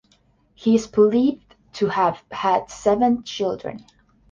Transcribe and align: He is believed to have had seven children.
He 0.55 0.73
is 0.73 0.87
believed 0.87 1.53
to 1.73 1.85
have 1.85 2.23
had 2.31 2.71
seven 2.71 3.21
children. 3.21 3.85